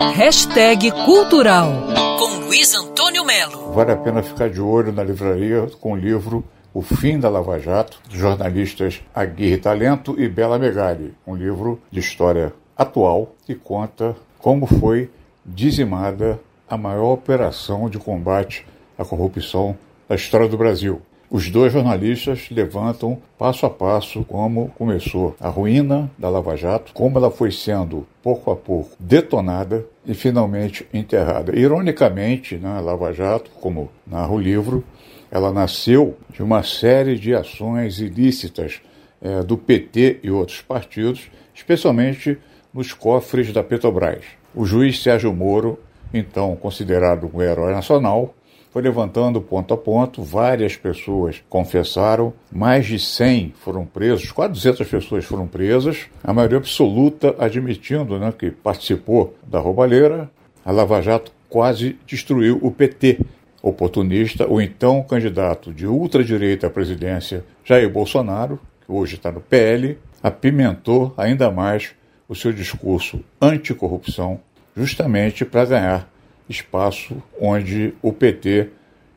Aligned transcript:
Hashtag 0.00 0.92
Cultural 1.04 1.72
com 2.20 2.44
Luiz 2.44 2.72
Antônio 2.72 3.24
Melo. 3.24 3.72
Vale 3.72 3.90
a 3.90 3.96
pena 3.96 4.22
ficar 4.22 4.48
de 4.48 4.60
olho 4.60 4.92
na 4.92 5.02
livraria 5.02 5.68
com 5.80 5.94
o 5.94 5.96
livro 5.96 6.44
O 6.72 6.82
Fim 6.82 7.18
da 7.18 7.28
Lava 7.28 7.58
Jato, 7.58 8.00
dos 8.08 8.16
jornalistas 8.16 9.02
Aguirre 9.12 9.58
Talento 9.58 10.14
e 10.16 10.28
Bela 10.28 10.56
Megali, 10.56 11.14
um 11.26 11.34
livro 11.34 11.80
de 11.90 11.98
história 11.98 12.52
atual 12.76 13.34
que 13.44 13.56
conta 13.56 14.14
como 14.38 14.66
foi 14.66 15.10
dizimada 15.44 16.38
a 16.70 16.76
maior 16.76 17.14
operação 17.14 17.90
de 17.90 17.98
combate 17.98 18.64
à 18.96 19.04
corrupção 19.04 19.76
da 20.08 20.14
história 20.14 20.46
do 20.46 20.56
Brasil. 20.56 21.02
Os 21.30 21.50
dois 21.50 21.74
jornalistas 21.74 22.48
levantam 22.50 23.18
passo 23.36 23.66
a 23.66 23.70
passo 23.70 24.24
como 24.24 24.70
começou 24.78 25.36
a 25.38 25.50
ruína 25.50 26.10
da 26.16 26.30
Lava 26.30 26.56
Jato, 26.56 26.94
como 26.94 27.18
ela 27.18 27.30
foi 27.30 27.52
sendo 27.52 28.06
pouco 28.22 28.50
a 28.50 28.56
pouco 28.56 28.92
detonada 28.98 29.84
e 30.06 30.14
finalmente 30.14 30.86
enterrada. 30.92 31.54
Ironicamente, 31.54 32.56
né, 32.56 32.78
a 32.78 32.80
Lava 32.80 33.12
Jato, 33.12 33.50
como 33.60 33.90
narra 34.06 34.32
o 34.32 34.40
livro, 34.40 34.82
ela 35.30 35.52
nasceu 35.52 36.16
de 36.32 36.42
uma 36.42 36.62
série 36.62 37.18
de 37.18 37.34
ações 37.34 38.00
ilícitas 38.00 38.80
é, 39.20 39.42
do 39.42 39.58
PT 39.58 40.20
e 40.22 40.30
outros 40.30 40.62
partidos, 40.62 41.30
especialmente 41.54 42.38
nos 42.72 42.94
cofres 42.94 43.52
da 43.52 43.62
Petrobras. 43.62 44.24
O 44.54 44.64
juiz 44.64 45.02
Sérgio 45.02 45.34
Moro, 45.34 45.78
então 46.12 46.56
considerado 46.56 47.30
um 47.34 47.42
herói 47.42 47.74
nacional, 47.74 48.34
foi 48.70 48.82
levantando 48.82 49.40
ponto 49.40 49.74
a 49.74 49.76
ponto, 49.76 50.22
várias 50.22 50.76
pessoas 50.76 51.42
confessaram, 51.48 52.32
mais 52.52 52.86
de 52.86 52.98
100 52.98 53.54
foram 53.60 53.84
presos, 53.84 54.30
quase 54.30 54.52
200 54.52 54.88
pessoas 54.88 55.24
foram 55.24 55.46
presas, 55.46 56.06
a 56.22 56.32
maioria 56.32 56.58
absoluta 56.58 57.34
admitindo 57.38 58.18
né, 58.18 58.32
que 58.36 58.50
participou 58.50 59.34
da 59.46 59.58
roubalheira. 59.58 60.30
A 60.64 60.70
Lava 60.70 61.00
Jato 61.00 61.32
quase 61.48 61.98
destruiu 62.06 62.58
o 62.62 62.70
PT, 62.70 63.20
oportunista, 63.62 64.46
o 64.48 64.60
então 64.60 65.02
candidato 65.02 65.72
de 65.72 65.86
ultradireita 65.86 66.66
à 66.66 66.70
presidência, 66.70 67.44
Jair 67.64 67.90
Bolsonaro, 67.90 68.60
que 68.84 68.92
hoje 68.92 69.16
está 69.16 69.32
no 69.32 69.40
PL, 69.40 69.98
apimentou 70.22 71.12
ainda 71.16 71.50
mais 71.50 71.94
o 72.28 72.34
seu 72.34 72.52
discurso 72.52 73.20
anticorrupção, 73.40 74.40
justamente 74.76 75.44
para 75.44 75.64
ganhar 75.64 76.08
espaço 76.48 77.22
onde 77.40 77.94
o 78.02 78.12
PT 78.12 78.68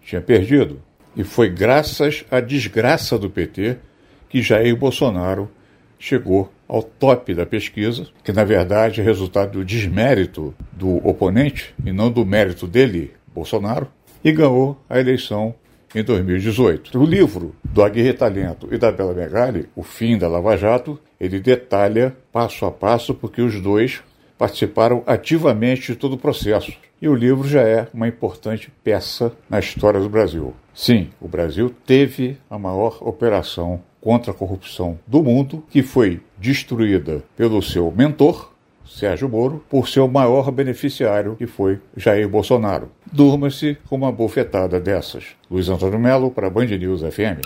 tinha 0.03 0.21
perdido. 0.21 0.81
E 1.15 1.23
foi 1.23 1.49
graças 1.49 2.25
à 2.31 2.39
desgraça 2.39 3.17
do 3.17 3.29
PT 3.29 3.77
que 4.29 4.41
Jair 4.41 4.75
Bolsonaro 4.75 5.49
chegou 5.99 6.51
ao 6.67 6.81
top 6.81 7.33
da 7.33 7.45
pesquisa, 7.45 8.07
que 8.23 8.31
na 8.31 8.43
verdade 8.43 9.01
é 9.01 9.03
resultado 9.03 9.51
do 9.51 9.65
desmérito 9.65 10.53
do 10.71 11.05
oponente 11.07 11.75
e 11.85 11.91
não 11.91 12.09
do 12.09 12.25
mérito 12.25 12.65
dele, 12.65 13.11
Bolsonaro, 13.35 13.87
e 14.23 14.31
ganhou 14.31 14.79
a 14.89 14.99
eleição 14.99 15.53
em 15.93 16.03
2018. 16.03 16.97
O 16.97 17.05
livro 17.05 17.53
do 17.63 17.83
Aguirre 17.83 18.13
Talento 18.13 18.69
e 18.71 18.77
da 18.77 18.91
Bela 18.91 19.13
Megali, 19.13 19.67
O 19.75 19.83
Fim 19.83 20.17
da 20.17 20.27
Lava 20.27 20.55
Jato, 20.55 20.97
ele 21.19 21.39
detalha 21.39 22.15
passo 22.31 22.65
a 22.65 22.71
passo 22.71 23.13
porque 23.13 23.41
os 23.41 23.59
dois 23.59 24.01
participaram 24.41 25.03
ativamente 25.05 25.91
de 25.91 25.95
todo 25.95 26.13
o 26.13 26.17
processo. 26.17 26.73
E 26.99 27.07
o 27.07 27.13
livro 27.13 27.47
já 27.47 27.61
é 27.61 27.87
uma 27.93 28.07
importante 28.07 28.71
peça 28.83 29.31
na 29.47 29.59
história 29.59 29.99
do 29.99 30.09
Brasil. 30.09 30.55
Sim, 30.73 31.11
o 31.21 31.27
Brasil 31.27 31.71
teve 31.85 32.39
a 32.49 32.57
maior 32.57 32.97
operação 33.01 33.83
contra 34.01 34.31
a 34.31 34.33
corrupção 34.33 34.97
do 35.05 35.21
mundo, 35.21 35.63
que 35.69 35.83
foi 35.83 36.21
destruída 36.39 37.23
pelo 37.37 37.61
seu 37.61 37.93
mentor, 37.95 38.51
Sérgio 38.83 39.29
Moro, 39.29 39.63
por 39.69 39.87
seu 39.87 40.07
maior 40.07 40.49
beneficiário, 40.49 41.35
que 41.35 41.45
foi 41.45 41.79
Jair 41.95 42.27
Bolsonaro. 42.27 42.89
Durma-se 43.13 43.77
com 43.87 43.95
uma 43.95 44.11
bofetada 44.11 44.79
dessas. 44.79 45.35
Luiz 45.51 45.69
Antônio 45.69 45.99
Melo 45.99 46.31
para 46.31 46.49
Band 46.49 46.65
News 46.65 47.01
FM. 47.01 47.45